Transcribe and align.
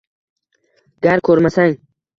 Gar 1.09 1.25
ko’rmasang 1.31 1.81